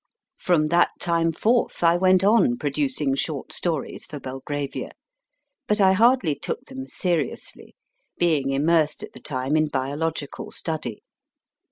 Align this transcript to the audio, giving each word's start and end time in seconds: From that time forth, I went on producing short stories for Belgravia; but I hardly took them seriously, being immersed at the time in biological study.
From 0.39 0.65
that 0.69 0.89
time 0.99 1.31
forth, 1.31 1.83
I 1.83 1.95
went 1.95 2.23
on 2.23 2.57
producing 2.57 3.13
short 3.13 3.53
stories 3.53 4.03
for 4.03 4.19
Belgravia; 4.19 4.93
but 5.67 5.79
I 5.79 5.93
hardly 5.93 6.33
took 6.33 6.65
them 6.65 6.87
seriously, 6.87 7.75
being 8.17 8.49
immersed 8.49 9.03
at 9.03 9.13
the 9.13 9.19
time 9.21 9.55
in 9.55 9.67
biological 9.67 10.49
study. 10.49 11.03